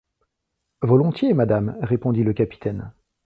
[0.81, 2.91] Volontiers, madame, répondit le capitaine.